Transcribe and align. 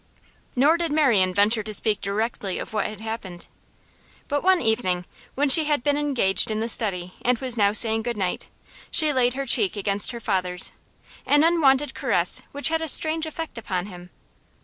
Nor 0.55 0.77
did 0.77 0.91
Marian 0.91 1.31
venture 1.31 1.61
to 1.61 1.73
speak 1.75 2.01
directly 2.01 2.57
of 2.57 2.73
what 2.73 2.87
had 2.87 3.01
happened. 3.01 3.45
But 4.27 4.41
one 4.41 4.59
evening, 4.59 5.05
when 5.35 5.47
she 5.47 5.65
had 5.65 5.83
been 5.83 5.95
engaged 5.95 6.49
in 6.49 6.59
the 6.59 6.67
study 6.67 7.13
and 7.23 7.37
was 7.37 7.55
now 7.55 7.71
saying 7.71 8.01
'Good 8.01 8.17
night,' 8.17 8.49
she 8.89 9.13
laid 9.13 9.35
her 9.35 9.45
cheek 9.45 9.75
against 9.75 10.11
her 10.11 10.19
father's, 10.19 10.71
an 11.27 11.43
unwonted 11.43 11.93
caress 11.93 12.41
which 12.51 12.69
had 12.69 12.81
a 12.81 12.87
strange 12.87 13.27
effect 13.27 13.59
upon 13.59 13.85
him. 13.85 14.09